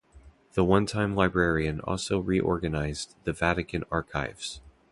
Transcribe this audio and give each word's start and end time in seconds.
The 0.53 0.63
onetime 0.65 1.13
librarian 1.15 1.79
also 1.81 2.17
reorganized 2.19 3.13
the 3.23 3.33
Vatican 3.33 3.83
archives. 3.91 4.59